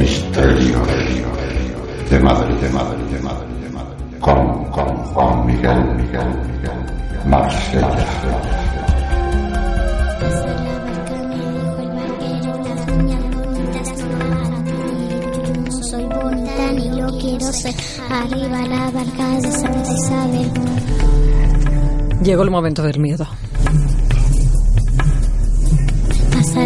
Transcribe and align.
Misterio 0.00 0.80
de 2.08 2.20
Madrid, 2.20 2.54
de 2.56 2.70
Madrid, 2.70 3.04
de 3.10 3.20
Madrid, 3.20 3.54
de 3.60 3.68
Madrid. 3.68 4.18
Con, 4.18 4.64
con 4.70 4.96
Juan 5.12 5.46
Miguel, 5.46 5.84
Miguel, 5.94 6.26
Miguel, 6.48 6.80
ser 17.52 17.74
arriba 18.10 18.66
la 18.68 18.90
barca 18.90 19.28
de 19.28 19.52
Santa. 19.52 19.90
Llegó 22.22 22.42
el 22.42 22.50
momento 22.50 22.82
del 22.82 22.98
miedo. 23.00 23.26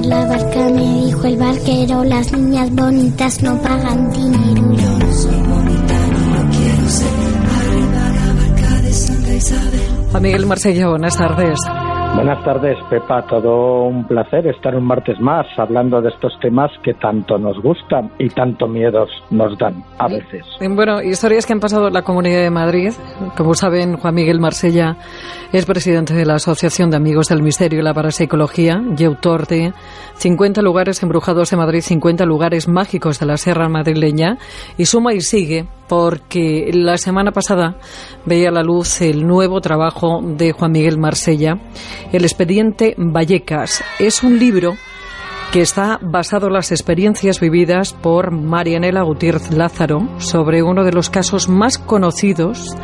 La 0.06 0.26
barca 0.26 0.68
me 0.68 1.04
dijo 1.06 1.24
el 1.24 1.36
barquero, 1.38 2.04
las 2.04 2.30
niñas 2.32 2.70
bonitas 2.74 3.42
no 3.42 3.56
pagan 3.62 4.10
dinero. 4.12 4.72
Yo 4.72 4.98
no 4.98 5.12
soy 5.12 5.36
bonita 5.36 5.94
ni 6.12 6.34
yo 6.34 6.58
quiero 6.58 6.88
ser 6.88 7.08
arriba 7.56 8.08
la 8.10 8.34
barca 8.34 8.82
de 8.82 8.92
Santa 8.92 9.34
Isabel. 9.34 9.80
Juan 10.10 10.22
Miguel 10.22 10.46
Marsella, 10.46 10.88
buenas 10.88 11.16
tardes. 11.16 11.58
Buenas 12.14 12.44
tardes, 12.44 12.78
Pepa. 12.88 13.26
Todo 13.26 13.82
un 13.86 14.06
placer 14.06 14.46
estar 14.46 14.76
un 14.76 14.84
martes 14.84 15.20
más 15.20 15.46
hablando 15.58 16.00
de 16.00 16.10
estos 16.10 16.32
temas 16.40 16.70
que 16.84 16.94
tanto 16.94 17.38
nos 17.38 17.60
gustan 17.60 18.10
y 18.18 18.28
tanto 18.28 18.68
miedos 18.68 19.10
nos 19.30 19.58
dan 19.58 19.84
a 19.98 20.06
veces. 20.06 20.46
Bueno, 20.60 21.02
historias 21.02 21.44
que 21.44 21.52
han 21.52 21.60
pasado 21.60 21.88
en 21.88 21.92
la 21.92 22.02
Comunidad 22.02 22.40
de 22.40 22.50
Madrid. 22.50 22.92
Como 23.36 23.54
saben, 23.54 23.96
Juan 23.96 24.14
Miguel 24.14 24.38
Marsella 24.38 24.96
es 25.52 25.66
presidente 25.66 26.14
de 26.14 26.24
la 26.24 26.36
Asociación 26.36 26.90
de 26.90 26.96
Amigos 26.96 27.28
del 27.28 27.42
Misterio 27.42 27.80
y 27.80 27.82
la 27.82 27.92
Parapsicología 27.92 28.80
y 28.96 29.04
autor 29.04 29.48
de 29.48 29.72
50 30.14 30.62
lugares 30.62 31.02
embrujados 31.02 31.50
de 31.50 31.56
Madrid, 31.56 31.80
50 31.80 32.24
lugares 32.26 32.68
mágicos 32.68 33.18
de 33.18 33.26
la 33.26 33.36
Sierra 33.36 33.68
Madrileña. 33.68 34.38
Y 34.78 34.86
suma 34.86 35.14
y 35.14 35.20
sigue 35.20 35.66
porque 35.88 36.70
la 36.72 36.96
semana 36.96 37.32
pasada 37.32 37.76
veía 38.24 38.48
a 38.48 38.52
la 38.52 38.62
luz 38.62 39.00
el 39.02 39.26
nuevo 39.26 39.60
trabajo 39.60 40.20
de 40.22 40.52
Juan 40.52 40.72
Miguel 40.72 40.98
Marsella, 40.98 41.58
El 42.12 42.24
expediente 42.24 42.94
Vallecas. 42.96 43.82
Es 43.98 44.22
un 44.22 44.38
libro 44.38 44.74
que 45.54 45.60
está 45.60 46.00
basado 46.02 46.48
en 46.48 46.54
las 46.54 46.72
experiencias 46.72 47.38
vividas 47.38 47.92
por 47.92 48.32
Marianela 48.32 49.02
Gutiérrez 49.02 49.52
Lázaro 49.52 50.08
sobre 50.18 50.64
uno 50.64 50.82
de 50.82 50.90
los 50.90 51.10
casos 51.10 51.48
más 51.48 51.78
conocidos 51.78 52.74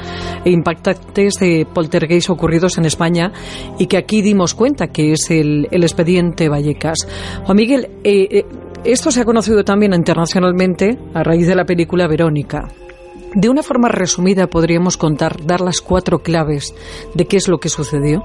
e 0.44 0.50
impactantes 0.50 1.34
de 1.40 1.66
poltergeist 1.66 2.30
ocurridos 2.30 2.78
en 2.78 2.84
España 2.84 3.32
y 3.76 3.86
que 3.86 3.96
aquí 3.96 4.22
dimos 4.22 4.54
cuenta 4.54 4.86
que 4.86 5.10
es 5.10 5.30
el, 5.30 5.66
expediente 5.72 6.48
Vallecas. 6.48 7.08
Juan 7.44 7.56
Miguel, 7.56 7.88
eh, 8.04 8.28
eh, 8.30 8.44
esto 8.84 9.10
se 9.10 9.20
ha 9.20 9.24
conocido 9.24 9.64
también 9.64 9.92
internacionalmente 9.92 10.96
a 11.12 11.24
raíz 11.24 11.48
de 11.48 11.56
la 11.56 11.64
película 11.64 12.06
Verónica. 12.06 12.68
De 13.34 13.48
una 13.48 13.64
forma 13.64 13.88
resumida 13.88 14.46
podríamos 14.46 14.96
contar, 14.96 15.44
dar 15.44 15.60
las 15.60 15.80
cuatro 15.80 16.20
claves 16.20 16.74
de 17.14 17.26
qué 17.26 17.36
es 17.36 17.48
lo 17.48 17.58
que 17.58 17.68
sucedió. 17.68 18.22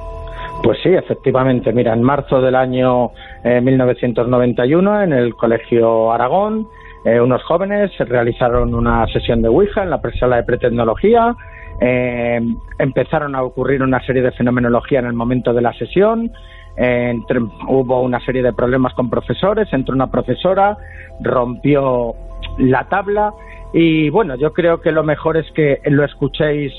Pues 0.65 0.79
sí, 0.81 0.89
efectivamente. 0.89 1.71
Mira, 1.71 1.93
en 1.93 2.01
marzo 2.01 2.41
del 2.41 2.55
año 2.55 3.11
eh, 3.43 3.61
1991, 3.61 5.03
en 5.03 5.13
el 5.13 5.35
Colegio 5.35 6.11
Aragón, 6.11 6.67
eh, 7.05 7.21
unos 7.21 7.43
jóvenes 7.43 7.91
realizaron 7.99 8.73
una 8.73 9.05
sesión 9.13 9.43
de 9.43 9.47
Ouija 9.47 9.83
en 9.83 9.91
la 9.91 10.01
sala 10.19 10.37
de 10.37 10.43
pretecnología. 10.43 11.35
Eh, 11.79 12.41
empezaron 12.79 13.35
a 13.35 13.43
ocurrir 13.43 13.83
una 13.83 14.03
serie 14.07 14.23
de 14.23 14.31
fenomenología 14.31 14.97
en 14.97 15.05
el 15.05 15.13
momento 15.13 15.53
de 15.53 15.61
la 15.61 15.71
sesión. 15.73 16.31
Eh, 16.77 17.11
entre- 17.11 17.41
hubo 17.67 18.01
una 18.01 18.19
serie 18.21 18.41
de 18.41 18.51
problemas 18.51 18.95
con 18.95 19.07
profesores. 19.07 19.71
Entró 19.71 19.93
una 19.93 20.09
profesora, 20.09 20.75
rompió 21.21 22.15
la 22.57 22.85
tabla. 22.85 23.33
Y 23.71 24.09
bueno, 24.09 24.33
yo 24.33 24.51
creo 24.51 24.81
que 24.81 24.91
lo 24.91 25.03
mejor 25.03 25.37
es 25.37 25.45
que 25.51 25.79
lo 25.91 26.03
escuchéis 26.03 26.73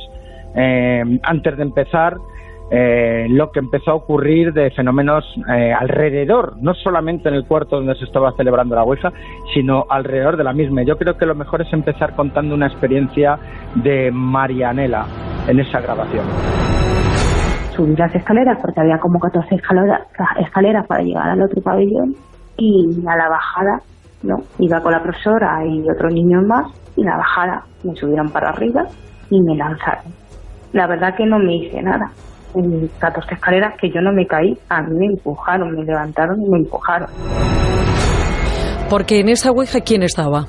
eh, 0.56 1.04
antes 1.22 1.56
de 1.56 1.62
empezar 1.62 2.16
eh, 2.70 3.26
lo 3.30 3.50
que 3.52 3.60
empezó 3.60 3.92
a 3.92 3.94
ocurrir 3.94 4.52
de 4.52 4.70
fenómenos 4.72 5.24
eh, 5.48 5.72
alrededor, 5.72 6.56
no 6.60 6.74
solamente 6.74 7.28
en 7.28 7.36
el 7.36 7.46
cuarto 7.46 7.76
donde 7.76 7.94
se 7.94 8.04
estaba 8.04 8.32
celebrando 8.32 8.74
la 8.74 8.82
Ouija, 8.82 9.12
sino 9.54 9.84
alrededor 9.88 10.36
de 10.36 10.44
la 10.44 10.52
misma. 10.52 10.82
Yo 10.82 10.96
creo 10.96 11.16
que 11.16 11.26
lo 11.26 11.34
mejor 11.34 11.62
es 11.62 11.72
empezar 11.72 12.16
contando 12.16 12.54
una 12.54 12.66
experiencia 12.66 13.38
de 13.76 14.10
Marianela 14.10 15.06
en 15.46 15.60
esa 15.60 15.80
grabación. 15.80 16.24
subí 17.76 17.94
las 17.94 18.14
escaleras 18.14 18.58
porque 18.60 18.80
había 18.80 18.98
como 18.98 19.20
14 19.20 19.54
escaleras, 19.54 20.00
escaleras 20.40 20.86
para 20.86 21.02
llegar 21.02 21.30
al 21.30 21.42
otro 21.42 21.62
pabellón 21.62 22.14
y 22.56 22.86
a 23.06 23.16
la 23.16 23.28
bajada 23.28 23.80
no 24.22 24.38
iba 24.58 24.80
con 24.80 24.92
la 24.92 25.02
profesora 25.02 25.64
y 25.64 25.88
otro 25.88 26.08
niño 26.08 26.42
más 26.42 26.66
y 26.96 27.04
la 27.04 27.16
bajada 27.16 27.62
me 27.84 27.94
subieron 27.94 28.30
para 28.30 28.48
arriba 28.48 28.84
y 29.30 29.40
me 29.42 29.54
lanzaron 29.56 30.04
la 30.72 30.86
verdad 30.86 31.14
que 31.14 31.26
no 31.26 31.38
me 31.38 31.56
hice 31.56 31.82
nada 31.82 32.10
14 32.98 33.34
escaleras 33.34 33.74
que 33.80 33.90
yo 33.90 34.00
no 34.00 34.12
me 34.12 34.26
caí 34.26 34.56
a 34.68 34.82
mí 34.82 34.96
me 34.98 35.06
empujaron 35.06 35.74
me 35.76 35.84
levantaron 35.84 36.40
y 36.42 36.48
me 36.48 36.58
empujaron 36.58 37.08
Porque 38.90 39.20
en 39.20 39.28
esa 39.28 39.50
Ouija, 39.50 39.80
¿quién 39.80 40.02
estaba? 40.02 40.44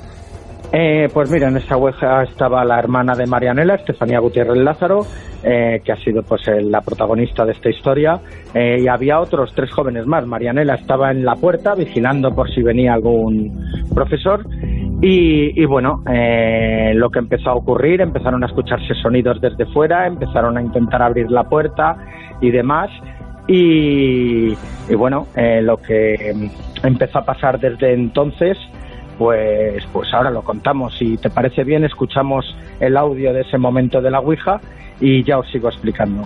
Eh, 0.70 1.08
pues 1.14 1.30
mira, 1.30 1.48
en 1.48 1.56
esa 1.56 1.76
Ouija 1.76 2.22
estaba 2.24 2.62
la 2.64 2.78
hermana 2.78 3.14
de 3.14 3.26
Marianela, 3.26 3.76
Estefanía 3.76 4.20
Gutiérrez 4.20 4.58
Lázaro, 4.58 5.00
eh, 5.42 5.80
que 5.82 5.92
ha 5.92 5.96
sido 5.96 6.22
pues 6.22 6.46
el- 6.48 6.70
la 6.70 6.82
protagonista 6.82 7.46
de 7.46 7.52
esta 7.52 7.70
historia, 7.70 8.20
eh, 8.54 8.76
y 8.78 8.86
había 8.86 9.18
otros 9.18 9.50
tres 9.56 9.72
jóvenes 9.72 10.06
más. 10.06 10.26
Marianela 10.26 10.74
estaba 10.74 11.10
en 11.10 11.24
la 11.24 11.36
puerta 11.36 11.74
vigilando 11.74 12.30
por 12.34 12.50
si 12.54 12.62
venía 12.62 12.92
algún 12.92 13.50
profesor. 13.94 14.44
Y, 15.00 15.60
y 15.60 15.64
bueno, 15.64 16.02
eh, 16.10 16.92
lo 16.94 17.10
que 17.10 17.20
empezó 17.20 17.50
a 17.50 17.54
ocurrir, 17.54 18.00
empezaron 18.00 18.42
a 18.42 18.46
escucharse 18.46 18.94
sonidos 18.94 19.40
desde 19.40 19.66
fuera, 19.66 20.06
empezaron 20.06 20.56
a 20.56 20.62
intentar 20.62 21.02
abrir 21.02 21.30
la 21.30 21.44
puerta 21.44 21.96
y 22.40 22.50
demás. 22.50 22.90
Y, 23.46 24.54
bueno, 24.94 25.28
eh, 25.36 25.62
lo 25.62 25.78
que 25.78 26.34
empezó 26.82 27.18
a 27.20 27.24
pasar 27.24 27.58
desde 27.58 27.94
entonces 27.94 28.58
pues, 29.18 29.84
pues 29.92 30.14
ahora 30.14 30.30
lo 30.30 30.42
contamos. 30.42 30.96
Si 30.96 31.16
te 31.16 31.28
parece 31.28 31.64
bien, 31.64 31.84
escuchamos 31.84 32.56
el 32.78 32.96
audio 32.96 33.32
de 33.32 33.40
ese 33.40 33.58
momento 33.58 34.00
de 34.00 34.10
la 34.10 34.20
Ouija 34.20 34.60
y 35.00 35.24
ya 35.24 35.38
os 35.38 35.50
sigo 35.50 35.68
explicando. 35.68 36.22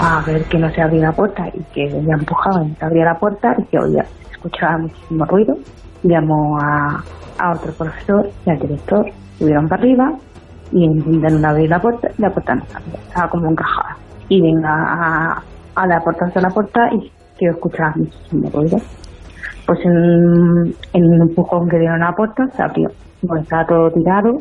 a 0.00 0.22
ver 0.26 0.44
que 0.44 0.58
no 0.58 0.70
se 0.70 0.80
abría 0.80 1.02
la 1.02 1.12
puerta 1.12 1.48
y 1.52 1.62
que 1.74 1.88
me 2.00 2.14
empujaban 2.14 2.74
se 2.76 2.84
abría 2.84 3.04
la 3.04 3.18
puerta 3.18 3.54
y 3.58 3.64
que 3.64 3.78
oía 3.78 4.06
escuchaba 4.30 4.78
muchísimo 4.78 5.24
ruido 5.26 5.58
llamó 6.02 6.58
a, 6.58 7.02
a 7.38 7.52
otro 7.52 7.72
profesor 7.72 8.28
y 8.46 8.50
al 8.50 8.58
director 8.58 9.06
subieron 9.38 9.68
para 9.68 9.82
arriba 9.82 10.12
y 10.72 10.84
intentaron 10.84 11.44
abrir 11.44 11.70
la 11.70 11.80
puerta 11.80 12.08
y 12.16 12.22
la 12.22 12.30
puerta 12.30 12.54
no 12.54 12.62
estaba 12.62 13.28
como 13.28 13.50
encajada 13.50 13.96
y 14.28 14.40
venga 14.40 15.42
a, 15.74 15.86
la 15.86 16.00
puerta 16.00 16.26
hasta 16.26 16.40
la 16.40 16.50
puerta 16.50 16.88
y 16.92 17.10
que 17.38 17.46
escuchaba 17.46 17.92
muchísimo 17.96 18.50
ruido 18.50 18.78
pues 19.66 19.80
en, 19.84 20.74
en 20.92 21.04
un 21.04 21.22
empujón 21.22 21.68
que 21.68 21.78
dieron 21.78 22.02
a 22.02 22.10
la 22.10 22.16
puerta 22.16 22.46
se 22.48 22.62
abrió 22.62 22.90
pues 23.26 23.42
estaba 23.42 23.66
todo 23.66 23.90
tirado 23.90 24.38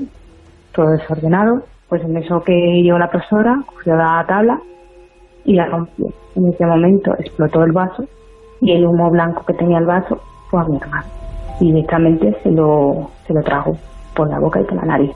todo 0.73 0.91
desordenado 0.91 1.63
pues 1.87 2.03
en 2.03 2.17
eso 2.17 2.41
que 2.41 2.53
llegó 2.53 2.99
la 2.99 3.09
profesora 3.09 3.61
cogió 3.65 3.95
la 3.95 4.23
tabla 4.27 4.59
y 5.45 5.55
la 5.55 5.65
rompió. 5.65 6.07
En 6.35 6.47
ese 6.47 6.65
momento 6.65 7.11
explotó 7.17 7.63
el 7.63 7.71
vaso 7.71 8.03
y 8.61 8.71
el 8.71 8.85
humo 8.85 9.09
blanco 9.09 9.43
que 9.45 9.53
tenía 9.53 9.79
el 9.79 9.85
vaso 9.85 10.21
fue 10.49 10.61
a 10.61 10.65
mi 10.65 10.77
hermano. 10.77 11.07
Y 11.59 11.71
directamente 11.71 12.35
se 12.43 12.51
lo, 12.51 13.09
se 13.27 13.33
lo 13.33 13.41
tragó 13.43 13.75
por 14.15 14.29
la 14.29 14.39
boca 14.39 14.61
y 14.61 14.63
por 14.63 14.75
la 14.75 14.85
nariz. 14.85 15.11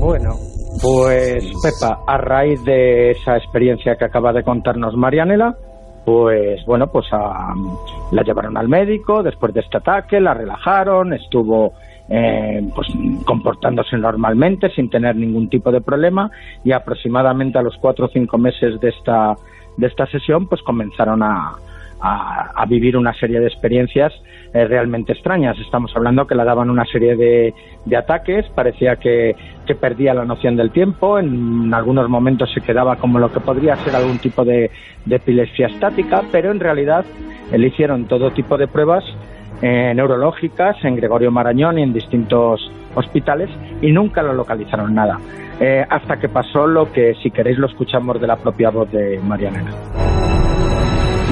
Bueno, 0.00 0.34
pues 0.82 1.50
Pepa, 1.62 2.00
a 2.06 2.18
raíz 2.18 2.62
de 2.64 3.12
esa 3.12 3.36
experiencia 3.36 3.96
que 3.96 4.04
acaba 4.04 4.32
de 4.32 4.42
contarnos 4.42 4.94
Marianela, 4.96 5.54
pues 6.04 6.64
bueno, 6.66 6.88
pues 6.88 7.06
a- 7.12 7.54
la 8.12 8.22
llevaron 8.22 8.56
al 8.58 8.68
médico 8.68 9.22
después 9.22 9.54
de 9.54 9.60
este 9.60 9.78
ataque, 9.78 10.20
la 10.20 10.34
relajaron, 10.34 11.14
estuvo 11.14 11.72
eh, 12.10 12.60
pues 12.74 12.88
comportándose 13.24 13.96
normalmente 13.96 14.68
sin 14.74 14.90
tener 14.90 15.16
ningún 15.16 15.48
tipo 15.48 15.72
de 15.72 15.80
problema 15.80 16.30
y 16.62 16.72
aproximadamente 16.72 17.56
a 17.58 17.62
los 17.62 17.76
cuatro 17.80 18.04
o 18.04 18.08
cinco 18.08 18.36
meses 18.36 18.78
de 18.80 18.90
esta 18.90 19.34
de 19.78 19.86
esta 19.86 20.06
sesión 20.08 20.46
pues 20.46 20.60
comenzaron 20.62 21.22
a, 21.22 21.52
a, 22.06 22.64
vivir 22.66 22.96
una 22.96 23.14
serie 23.14 23.40
de 23.40 23.46
experiencias 23.46 24.12
eh, 24.52 24.66
realmente 24.66 25.12
extrañas. 25.12 25.56
Estamos 25.58 25.90
hablando 25.96 26.26
que 26.26 26.34
le 26.34 26.44
daban 26.44 26.68
una 26.68 26.84
serie 26.84 27.16
de, 27.16 27.54
de 27.84 27.96
ataques, 27.96 28.46
parecía 28.54 28.96
que, 28.96 29.34
perdía 29.80 30.14
la 30.14 30.24
noción 30.24 30.56
del 30.56 30.70
tiempo, 30.70 31.18
en 31.18 31.72
algunos 31.72 32.08
momentos 32.08 32.52
se 32.52 32.60
quedaba 32.60 32.96
como 32.96 33.18
lo 33.18 33.32
que 33.32 33.40
podría 33.40 33.76
ser 33.76 33.96
algún 33.96 34.18
tipo 34.18 34.44
de, 34.44 34.70
de 35.04 35.16
epilepsia 35.16 35.68
estática, 35.68 36.22
pero 36.30 36.50
en 36.50 36.60
realidad 36.60 37.04
eh, 37.50 37.58
le 37.58 37.68
hicieron 37.68 38.04
todo 38.04 38.30
tipo 38.30 38.56
de 38.58 38.68
pruebas 38.68 39.04
eh, 39.62 39.92
neurológicas 39.94 40.76
en 40.84 40.96
Gregorio 40.96 41.30
Marañón 41.30 41.78
y 41.78 41.82
en 41.82 41.92
distintos 41.92 42.70
hospitales 42.94 43.48
y 43.80 43.92
nunca 43.92 44.22
lo 44.22 44.34
localizaron 44.34 44.94
nada. 44.94 45.18
Eh, 45.60 45.84
hasta 45.88 46.18
que 46.18 46.28
pasó 46.28 46.66
lo 46.66 46.92
que, 46.92 47.14
si 47.22 47.30
queréis, 47.30 47.58
lo 47.58 47.66
escuchamos 47.66 48.20
de 48.20 48.26
la 48.26 48.36
propia 48.36 48.70
voz 48.70 48.90
de 48.90 49.18
Marianela. 49.22 50.03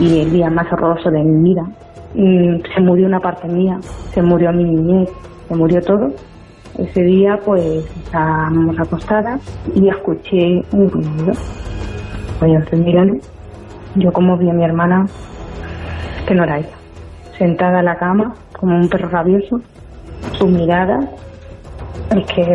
Y 0.01 0.21
el 0.21 0.33
día 0.33 0.51
más 0.51 0.73
horroroso 0.73 1.11
de 1.11 1.23
mi 1.23 1.51
vida 1.51 1.63
mm, 2.15 2.63
se 2.75 2.81
murió 2.81 3.07
una 3.07 3.21
parte 3.21 3.49
mía, 3.49 3.79
se 4.13 4.23
murió 4.23 4.53
mi 4.53 4.65
niñez, 4.65 5.11
se 5.49 5.55
murió 5.55 5.81
todo. 5.83 6.11
Ese 6.79 7.03
día 7.03 7.39
pues 7.45 7.85
estábamos 8.05 8.79
acostadas 8.79 9.41
y 9.75 9.89
escuché 9.89 10.63
un 10.73 10.91
ruido. 10.91 11.33
Yo 12.41 12.59
estoy 12.59 12.81
mirando, 12.81 13.19
yo 13.95 14.13
como 14.13 14.37
vi 14.37 14.51
a 14.51 14.53
mi 14.53 14.65
hermana, 14.65 15.07
que 16.27 16.35
no 16.35 16.45
era 16.45 16.59
ella, 16.59 16.77
sentada 17.39 17.81
en 17.81 17.85
la 17.85 17.97
cama 17.97 18.35
como 18.59 18.77
un 18.77 18.89
perro 18.89 19.09
rabioso, 19.09 19.61
su 20.39 20.47
mirada, 20.47 21.01
es 22.17 22.27
que, 22.27 22.55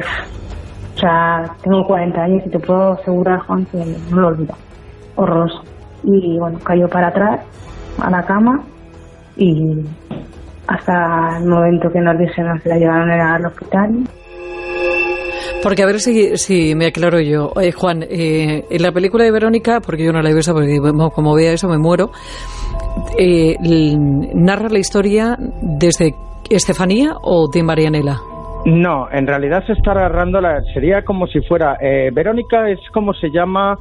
o 0.95 0.99
sea, 0.99 1.45
tengo 1.61 1.85
40 1.85 2.21
años 2.21 2.43
y 2.45 2.49
te 2.49 2.59
puedo 2.59 2.93
asegurar, 2.93 3.39
Juan, 3.41 3.65
que 3.65 3.77
no 4.09 4.21
lo 4.21 4.27
olvido, 4.27 4.55
horroroso. 5.15 5.63
Y 6.03 6.37
bueno, 6.39 6.59
cayó 6.63 6.87
para 6.87 7.07
atrás 7.07 7.41
a 7.99 8.09
la 8.09 8.23
cama 8.23 8.63
y 9.35 9.83
hasta 10.67 11.37
el 11.39 11.47
momento 11.47 11.89
que 11.89 11.99
nos 11.99 12.17
dijeron 12.17 12.61
se 12.61 12.69
la 12.69 12.77
llevaron 12.77 13.09
al 13.09 13.45
hospital. 13.45 14.03
Porque 15.63 15.83
a 15.83 15.85
ver 15.85 15.99
si, 15.99 16.37
si 16.37 16.75
me 16.75 16.87
aclaro 16.87 17.19
yo. 17.19 17.51
Eh, 17.61 17.71
Juan, 17.71 18.03
eh, 18.03 18.63
en 18.69 18.81
la 18.81 18.91
película 18.91 19.23
de 19.23 19.31
Verónica, 19.31 19.79
porque 19.79 20.05
yo 20.05 20.11
no 20.11 20.21
la 20.21 20.29
he 20.29 20.33
visto, 20.33 20.53
porque 20.53 20.79
como 21.13 21.35
vea 21.35 21.53
eso 21.53 21.67
me 21.67 21.77
muero, 21.77 22.11
eh, 23.17 23.55
narra 24.33 24.69
la 24.69 24.79
historia 24.79 25.35
desde 25.61 26.13
Estefanía 26.49 27.15
o 27.21 27.49
de 27.51 27.63
Marianela. 27.63 28.19
No, 28.65 29.09
en 29.11 29.25
realidad 29.25 29.63
se 29.65 29.73
está 29.73 29.93
narrando, 29.93 30.41
la, 30.41 30.61
sería 30.73 31.03
como 31.03 31.25
si 31.27 31.39
fuera, 31.41 31.77
Verónica 32.11 32.69
es 32.69 32.79
como 32.93 33.13
se 33.13 33.29
llama 33.29 33.77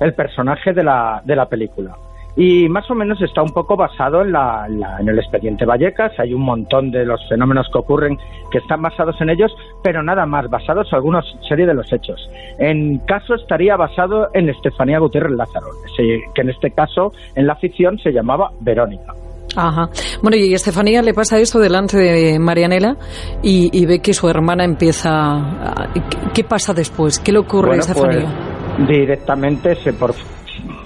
el 0.00 0.14
personaje 0.14 0.72
de 0.72 0.82
la, 0.82 1.22
de 1.24 1.36
la 1.36 1.46
película 1.46 1.96
y 2.36 2.68
más 2.68 2.90
o 2.90 2.94
menos 2.94 3.20
está 3.20 3.42
un 3.42 3.50
poco 3.50 3.76
basado 3.76 4.22
en, 4.22 4.32
la, 4.32 4.66
en, 4.68 5.08
el 5.08 5.18
expediente 5.18 5.64
Vallecas. 5.64 6.12
Hay 6.18 6.32
un 6.32 6.42
montón 6.42 6.90
de 6.90 7.04
los 7.04 7.20
fenómenos 7.28 7.68
que 7.72 7.78
ocurren 7.78 8.18
que 8.50 8.58
están 8.58 8.82
basados 8.82 9.20
en 9.20 9.30
ellos, 9.30 9.52
pero 9.82 10.02
nada 10.02 10.26
más, 10.26 10.48
basados 10.48 10.88
en 10.90 10.96
alguna 10.96 11.22
serie 11.48 11.66
de 11.66 11.74
los 11.74 11.92
hechos. 11.92 12.30
En 12.58 12.98
caso 13.00 13.34
estaría 13.34 13.76
basado 13.76 14.28
en 14.34 14.48
Estefanía 14.48 14.98
Gutiérrez 14.98 15.32
Lázaro, 15.32 15.66
que 15.96 16.40
en 16.40 16.50
este 16.50 16.70
caso 16.70 17.12
en 17.34 17.46
la 17.46 17.56
ficción 17.56 17.98
se 17.98 18.12
llamaba 18.12 18.50
Verónica. 18.60 19.12
Ajá. 19.56 19.88
Bueno, 20.22 20.36
y 20.36 20.52
a 20.52 20.56
Estefanía 20.56 21.02
le 21.02 21.12
pasa 21.12 21.38
esto 21.38 21.58
delante 21.58 21.96
de 21.98 22.38
Marianela 22.38 22.96
y, 23.42 23.84
ve 23.84 23.98
que 23.98 24.14
su 24.14 24.28
hermana 24.28 24.64
empieza. 24.64 25.90
¿Qué 26.32 26.44
pasa 26.44 26.72
después? 26.72 27.18
¿Qué 27.18 27.32
le 27.32 27.40
ocurre 27.40 27.74
a 27.74 27.78
Estefanía? 27.78 28.20
Pues, 28.20 28.49
directamente 28.86 29.74
se 29.76 29.92
por, 29.92 30.14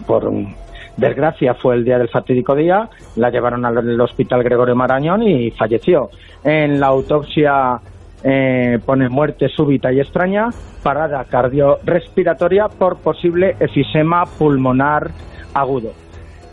por 0.07 0.31
desgracia 0.97 1.55
fue 1.55 1.75
el 1.75 1.85
día 1.85 1.99
del 1.99 2.09
fatídico 2.09 2.55
día, 2.55 2.89
la 3.17 3.31
llevaron 3.31 3.65
al 3.65 4.01
hospital 4.01 4.43
Gregorio 4.43 4.77
Marañón 4.77 5.23
y 5.23 5.51
falleció. 5.51 6.11
En 6.43 6.79
la 6.81 6.89
autopsia 6.89 7.81
eh, 8.23 8.79
pone 8.85 9.09
muerte 9.09 9.49
súbita 9.49 9.93
y 9.93 10.01
extraña, 10.01 10.51
parada 10.83 11.25
cardiorrespiratoria 11.25 12.69
por 12.69 12.99
posible 12.99 13.57
efisema 13.61 14.25
pulmonar 14.27 15.11
agudo. 15.53 15.93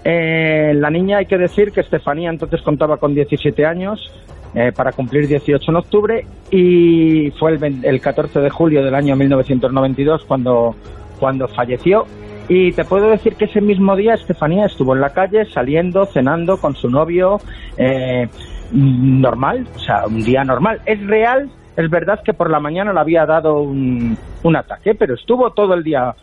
Eh, 0.04 0.74
la 0.76 0.90
niña 0.90 1.18
hay 1.20 1.28
que 1.28 1.38
decir 1.38 1.72
que 1.72 1.82
Estefanía 1.82 2.30
entonces 2.30 2.62
contaba 2.62 2.98
con 2.98 3.14
17 3.14 3.66
años, 3.66 4.12
eh, 4.54 4.74
para 4.76 4.92
cumplir 4.92 5.30
18 5.30 5.72
en 5.72 5.78
octubre 5.78 6.26
y 6.50 7.32
fue 7.40 7.52
el, 7.52 7.86
el, 7.86 8.02
14 8.02 8.42
de 8.42 8.50
julio 8.50 8.84
del 8.84 8.94
año 8.94 9.16
1992 9.16 10.26
cuando, 10.26 10.76
cuando 11.22 11.48
falleció 11.48 12.08
y 12.50 12.72
te 12.72 12.84
puedo 12.84 13.12
decir 13.12 13.36
que 13.36 13.46
ese 13.46 13.62
mismo 13.62 13.96
día 13.96 14.16
Estefanía 14.16 14.66
estuvo 14.66 14.96
en 14.96 15.02
la 15.02 15.12
calle 15.12 15.46
saliendo, 15.46 16.08
cenando 16.08 16.58
con 16.58 16.76
su 16.76 16.90
novio, 16.90 17.40
eh, 17.78 18.28
normal, 18.74 19.68
o 19.76 19.80
sea, 19.80 20.08
un 20.08 20.24
día 20.24 20.44
normal. 20.44 20.82
Es 20.88 21.00
real, 21.06 21.50
es 21.78 21.90
verdad 21.90 22.20
que 22.26 22.34
por 22.34 22.50
la 22.50 22.60
mañana 22.60 22.92
le 22.92 23.00
había 23.00 23.28
dado 23.28 23.62
un, 23.62 24.18
un 24.42 24.56
ataque, 24.56 24.96
pero 24.96 25.14
estuvo 25.14 25.52
todo 25.52 25.76
el 25.76 25.84
día 25.84 26.16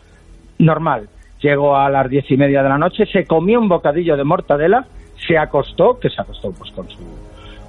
normal. 0.57 1.07
Llegó 1.41 1.77
a 1.77 1.89
las 1.89 2.09
diez 2.09 2.29
y 2.29 2.35
media 2.35 2.61
de 2.61 2.69
la 2.69 2.77
noche, 2.77 3.05
se 3.05 3.25
comió 3.25 3.57
un 3.57 3.69
bocadillo 3.69 4.17
de 4.17 4.25
mortadela, 4.25 4.85
se 5.25 5.37
acostó, 5.37 5.97
que 5.97 6.09
se 6.09 6.21
acostó 6.21 6.51
pues 6.51 6.69
con 6.71 6.89
su 6.89 6.99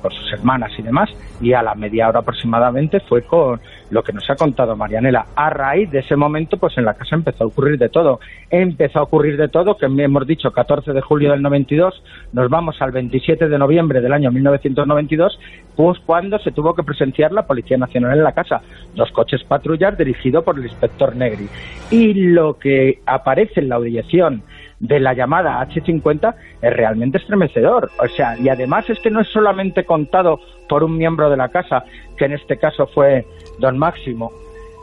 con 0.00 0.11
sus 0.12 0.32
hermanas 0.32 0.73
y 0.79 0.82
demás, 0.82 1.11
y 1.41 1.52
a 1.52 1.62
la 1.62 1.75
media 1.75 2.08
hora 2.08 2.20
aproximadamente 2.20 3.00
fue 3.00 3.23
con 3.23 3.61
lo 3.91 4.02
que 4.02 4.12
nos 4.12 4.29
ha 4.31 4.37
contado 4.37 4.76
Marianela. 4.76 5.26
A 5.35 5.50
raíz 5.50 5.91
de 5.91 6.00
ese 6.00 6.17
momento, 6.17 6.56
pues 6.58 6.76
en 6.79 6.85
la 6.85 6.94
casa 6.94 7.17
empezó 7.17 7.44
a 7.44 7.47
ocurrir 7.47 7.79
de 7.79 7.88
todo. 7.88 8.20
Empezó 8.50 9.00
a 9.00 9.02
ocurrir 9.02 9.37
de 9.37 9.49
todo, 9.49 9.76
que 9.76 9.87
hemos 9.87 10.26
dicho 10.26 10.50
14 10.52 10.93
de 10.93 11.00
julio 11.00 11.32
del 11.32 11.43
92, 11.43 12.02
nos 12.32 12.49
vamos 12.49 12.81
al 12.81 12.93
27 12.93 13.49
de 13.49 13.58
noviembre 13.58 14.00
del 14.00 14.12
año 14.12 14.31
1992, 14.31 15.38
pues 15.76 15.99
cuando 16.05 16.38
se 16.38 16.53
tuvo 16.53 16.75
que 16.75 16.82
presenciar 16.82 17.32
la 17.32 17.46
Policía 17.46 17.76
Nacional 17.76 18.17
en 18.17 18.25
la 18.25 18.32
casa. 18.32 18.61
Dos 18.94 19.11
coches 19.12 19.43
patrullas 19.44 19.96
dirigidos 19.96 20.44
por 20.44 20.58
el 20.58 20.64
inspector 20.64 21.14
Negri. 21.17 21.49
Y 21.91 22.14
lo 22.14 22.58
que 22.58 23.00
aparece 23.06 23.61
en 23.61 23.69
la 23.69 23.76
audición 23.76 24.43
de 24.81 24.99
la 24.99 25.12
llamada 25.12 25.61
H50 25.69 26.35
es 26.62 26.73
realmente 26.73 27.19
estremecedor. 27.19 27.91
O 27.99 28.09
sea, 28.09 28.37
y 28.38 28.49
además 28.49 28.88
es 28.91 28.99
que 29.00 29.11
no 29.11 29.21
es 29.21 29.29
solamente 29.29 29.85
contado 29.85 30.41
por 30.69 30.82
un 30.82 30.97
miembro 30.97 31.31
de 31.31 31.37
la 31.37 31.50
casa, 31.50 31.85
que 32.17 32.25
en 32.25 32.32
este 32.32 32.56
caso 32.56 32.87
fue 32.87 33.27
don 33.59 33.79
Máximo, 33.79 34.32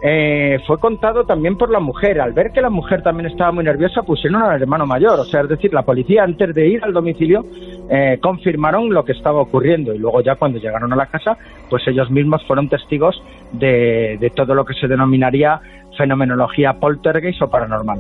eh, 0.04 0.60
fue 0.68 0.78
contado 0.78 1.26
también 1.26 1.58
por 1.58 1.72
la 1.72 1.80
mujer. 1.80 2.22
Al 2.22 2.34
ver 2.34 2.52
que 2.52 2.62
la 2.62 2.70
mujer 2.70 3.02
también 3.02 3.32
estaba 3.32 3.52
muy 3.52 3.64
nerviosa, 3.64 4.04
pusieron 4.04 4.44
al 4.44 4.62
hermano 4.62 4.86
mayor. 4.86 5.20
O 5.20 5.26
sea, 5.26 5.42
es 5.42 5.50
decir, 5.50 5.74
la 5.74 5.82
policía 5.84 6.24
antes 6.24 6.54
de 6.54 6.68
ir 6.68 6.84
al 6.84 6.94
domicilio 6.94 7.46
eh, 7.90 8.20
confirmaron 8.22 8.94
lo 8.94 9.04
que 9.04 9.14
estaba 9.14 9.42
ocurriendo 9.42 9.94
y 9.94 9.98
luego 9.98 10.22
ya 10.22 10.36
cuando 10.36 10.60
llegaron 10.60 10.94
a 10.94 10.96
la 10.96 11.08
casa, 11.08 11.38
pues 11.70 11.88
ellos 11.88 12.12
mismos 12.12 12.46
fueron 12.46 12.70
testigos 12.70 13.22
de, 13.54 14.18
de 14.20 14.30
todo 14.30 14.54
lo 14.54 14.66
que 14.66 14.76
se 14.76 14.88
denominaría 14.88 15.60
fenomenología 15.98 16.74
poltergeist 16.74 17.42
o 17.42 17.50
paranormal. 17.50 17.98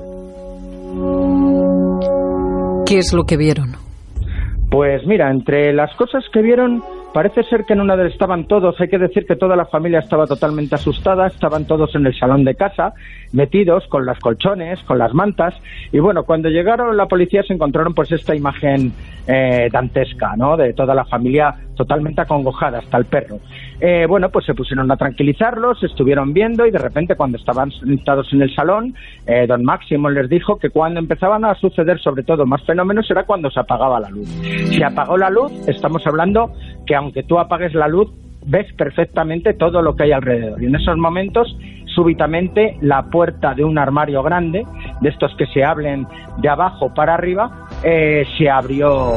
¿Qué 2.87 2.99
es 2.99 3.11
lo 3.11 3.25
que 3.25 3.35
vieron? 3.35 3.73
Pues 4.71 5.05
mira, 5.05 5.29
entre 5.29 5.73
las 5.73 5.93
cosas 5.95 6.23
que 6.31 6.41
vieron, 6.41 6.81
parece 7.13 7.43
ser 7.43 7.65
que 7.65 7.73
en 7.73 7.81
una 7.81 7.97
de 7.97 8.07
estaban 8.07 8.45
todos, 8.45 8.79
hay 8.79 8.87
que 8.87 8.97
decir 8.97 9.25
que 9.25 9.35
toda 9.35 9.57
la 9.57 9.65
familia 9.65 9.99
estaba 9.99 10.25
totalmente 10.25 10.75
asustada, 10.75 11.27
estaban 11.27 11.65
todos 11.65 11.93
en 11.95 12.05
el 12.05 12.17
salón 12.17 12.45
de 12.45 12.55
casa, 12.55 12.93
metidos 13.33 13.85
con 13.87 14.05
las 14.05 14.17
colchones, 14.19 14.79
con 14.83 14.99
las 14.99 15.13
mantas, 15.13 15.53
y 15.91 15.99
bueno, 15.99 16.23
cuando 16.23 16.47
llegaron 16.47 16.95
la 16.95 17.07
policía 17.07 17.43
se 17.43 17.53
encontraron 17.53 17.93
pues 17.93 18.09
esta 18.13 18.35
imagen 18.35 18.93
eh, 19.27 19.67
dantesca, 19.69 20.35
¿no? 20.37 20.55
De 20.55 20.73
toda 20.73 20.95
la 20.95 21.03
familia 21.03 21.53
totalmente 21.75 22.21
acongojada, 22.21 22.79
hasta 22.79 22.97
el 22.97 23.05
perro. 23.05 23.39
Eh, 23.79 24.05
bueno, 24.07 24.29
pues 24.29 24.45
se 24.45 24.55
pusieron 24.55 24.91
a 24.91 24.97
tranquilizarlos, 24.97 25.83
estuvieron 25.83 26.33
viendo 26.33 26.65
y 26.65 26.71
de 26.71 26.79
repente 26.79 27.15
cuando 27.15 27.37
estaban 27.37 27.71
sentados 27.71 28.31
en 28.33 28.41
el 28.41 28.53
salón, 28.55 28.95
eh, 29.27 29.45
don 29.47 29.63
Máximo 29.63 30.09
les 30.09 30.29
dijo 30.29 30.57
que 30.57 30.69
cuando 30.69 30.99
empezaban 30.99 31.45
a 31.45 31.53
suceder 31.55 31.99
sobre 31.99 32.23
todo 32.23 32.45
más 32.45 32.63
fenómenos 32.63 33.09
era 33.11 33.23
cuando 33.23 33.51
se 33.51 33.59
apagaba 33.59 33.99
la 33.99 34.09
luz. 34.09 34.27
Si 34.29 34.81
apagó 34.81 35.17
la 35.17 35.29
luz, 35.29 35.51
estamos 35.67 36.05
hablando 36.07 36.51
que 36.85 36.95
aunque 36.95 37.23
tú 37.23 37.37
apagues 37.37 37.75
la 37.75 37.87
luz, 37.87 38.09
ves 38.47 38.71
perfectamente 38.73 39.53
todo 39.53 39.81
lo 39.81 39.95
que 39.95 40.03
hay 40.03 40.11
alrededor. 40.13 40.61
Y 40.61 40.67
en 40.67 40.75
esos 40.75 40.97
momentos, 40.97 41.55
súbitamente, 41.93 42.77
la 42.81 43.03
puerta 43.03 43.53
de 43.53 43.63
un 43.63 43.77
armario 43.77 44.23
grande, 44.23 44.65
de 45.01 45.09
estos 45.09 45.35
que 45.35 45.45
se 45.47 45.63
abren 45.63 46.07
de 46.37 46.49
abajo 46.49 46.93
para 46.93 47.13
arriba, 47.13 47.67
eh, 47.83 48.25
se 48.37 48.49
abrió 48.49 49.11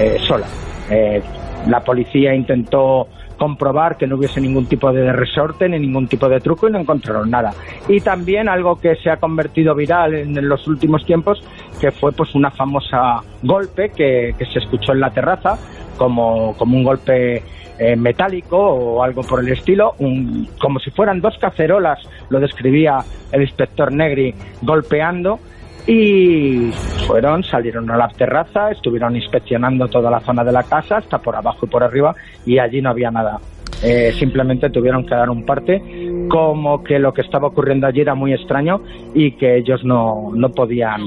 eh, 0.00 0.16
sola. 0.26 0.46
Eh, 0.90 1.22
la 1.68 1.80
policía 1.80 2.34
intentó 2.34 3.08
comprobar 3.36 3.96
que 3.96 4.06
no 4.06 4.16
hubiese 4.16 4.40
ningún 4.40 4.66
tipo 4.66 4.92
de 4.92 5.12
resorte 5.12 5.68
ni 5.68 5.78
ningún 5.78 6.08
tipo 6.08 6.28
de 6.28 6.40
truco 6.40 6.68
y 6.68 6.72
no 6.72 6.80
encontraron 6.80 7.30
nada. 7.30 7.52
Y 7.88 8.00
también 8.00 8.48
algo 8.48 8.80
que 8.80 8.96
se 8.96 9.10
ha 9.10 9.16
convertido 9.16 9.74
viral 9.74 10.14
en, 10.14 10.48
los 10.48 10.66
últimos 10.66 11.04
tiempos, 11.04 11.42
que 11.80 11.90
fue 11.90 12.12
pues 12.12 12.34
una 12.34 12.50
famosa 12.50 13.22
golpe 13.42 13.90
que, 13.90 14.34
que 14.38 14.46
se 14.46 14.58
escuchó 14.58 14.92
en 14.92 15.00
la 15.00 15.10
terraza, 15.10 15.58
como, 15.96 16.56
como 16.56 16.76
un 16.76 16.84
golpe 16.84 17.42
eh, 17.76 17.96
metálico 17.96 18.56
o 18.56 19.02
algo 19.02 19.22
por 19.22 19.40
el 19.40 19.48
estilo, 19.48 19.94
un, 19.98 20.48
como 20.60 20.78
si 20.78 20.90
fueran 20.92 21.20
dos 21.20 21.36
cacerolas, 21.38 21.98
lo 22.30 22.38
describía 22.38 22.98
el 23.32 23.42
inspector 23.42 23.92
Negri, 23.92 24.32
golpeando 24.62 25.40
y 25.86 26.70
fueron, 27.06 27.44
salieron 27.44 27.90
a 27.90 27.96
la 27.96 28.08
terraza, 28.08 28.70
estuvieron 28.70 29.16
inspeccionando 29.16 29.88
toda 29.88 30.10
la 30.10 30.20
zona 30.20 30.44
de 30.44 30.52
la 30.52 30.62
casa, 30.62 30.98
hasta 30.98 31.18
por 31.18 31.36
abajo 31.36 31.66
y 31.66 31.68
por 31.68 31.82
arriba, 31.82 32.14
y 32.46 32.58
allí 32.58 32.80
no 32.80 32.90
había 32.90 33.10
nada. 33.10 33.38
Eh, 33.82 34.12
simplemente 34.18 34.70
tuvieron 34.70 35.04
que 35.04 35.14
dar 35.14 35.28
un 35.28 35.44
parte, 35.44 35.82
como 36.28 36.82
que 36.82 36.98
lo 36.98 37.12
que 37.12 37.20
estaba 37.20 37.48
ocurriendo 37.48 37.86
allí 37.86 38.00
era 38.00 38.14
muy 38.14 38.32
extraño 38.32 38.80
y 39.14 39.32
que 39.32 39.56
ellos 39.56 39.84
no, 39.84 40.30
no 40.34 40.48
podían 40.50 41.02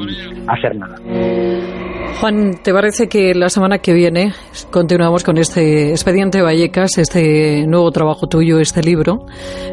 hacer 0.48 0.76
nada. 0.76 0.98
Juan, 2.20 2.56
¿te 2.64 2.74
parece 2.74 3.08
que 3.08 3.36
la 3.36 3.48
semana 3.48 3.78
que 3.78 3.94
viene 3.94 4.32
continuamos 4.72 5.24
con 5.24 5.38
este 5.38 5.92
expediente 5.92 6.42
Vallecas, 6.42 6.98
este 6.98 7.68
nuevo 7.68 7.92
trabajo 7.92 8.26
tuyo, 8.26 8.60
este 8.60 8.82
libro, 8.82 9.28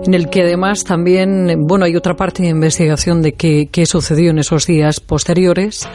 en 0.07 0.13
el 0.13 0.29
que 0.29 0.43
además 0.43 0.85
también, 0.85 1.65
bueno, 1.67 1.87
hay 1.87 1.97
otra 1.97 2.15
parte 2.15 2.43
de 2.43 2.51
investigación 2.51 3.23
de 3.23 3.33
qué, 3.33 3.69
qué 3.73 3.87
sucedió 3.87 4.31
en 4.31 4.39
esos 4.39 4.67
días 4.67 5.01
posteriores 5.01 5.89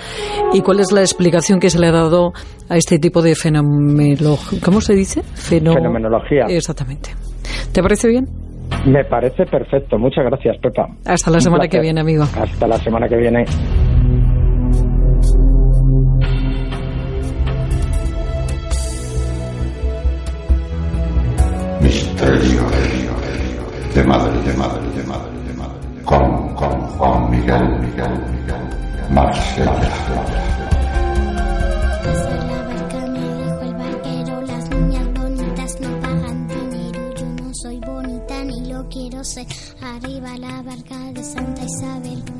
y 0.51 0.61
cuál 0.61 0.79
es 0.79 0.91
la 0.91 1.01
explicación 1.01 1.59
que 1.59 1.69
se 1.69 1.77
le 1.77 1.87
ha 1.87 1.91
dado 1.91 2.31
a 2.67 2.77
este 2.77 2.97
tipo 2.97 3.21
de 3.21 3.35
fenomenología. 3.35 4.59
¿Cómo 4.65 4.81
se 4.81 4.95
dice? 4.95 5.21
Fenomenología. 5.21 6.45
Exactamente. 6.49 7.11
¿Te 7.71 7.83
parece 7.83 8.07
bien? 8.07 8.25
Me 8.87 9.03
parece 9.05 9.45
perfecto. 9.45 9.99
Muchas 9.99 10.25
gracias, 10.25 10.57
Pepa. 10.57 10.87
Hasta 11.05 11.29
la 11.29 11.39
semana 11.39 11.67
que 11.67 11.79
viene, 11.79 12.01
amigo. 12.01 12.23
Hasta 12.23 12.67
la 12.67 12.77
semana 12.77 13.07
que 13.07 13.17
viene. 13.17 13.45
Misterio 22.19 22.67
de 23.95 24.03
madre, 24.03 24.41
de 24.41 24.53
madre, 24.57 24.91
de 24.91 25.03
madre, 25.03 25.31
de 25.47 25.53
madre. 25.53 26.03
Con, 26.03 26.53
con 26.53 26.81
Juan 26.97 27.31
Miguel, 27.31 27.79
Miguel, 27.79 28.11
Miguel, 28.29 28.59
Marsella. 29.09 29.71
El 37.23 37.53
soy 37.53 37.79
bonita 37.79 38.43
ni 38.43 38.69
lo 38.69 38.85
quiero 38.89 39.23
ser. 39.23 39.47
Arriba 39.81 40.37
la 40.37 40.61
barca 40.61 40.97
de 41.13 41.23
Santa 41.23 41.63
Isabel. 41.63 42.38